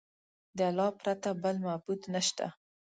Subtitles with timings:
[0.57, 2.45] د الله پرته بل معبود نشته.